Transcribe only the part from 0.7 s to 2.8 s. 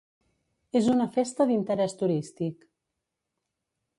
És una festa d’interès turístic.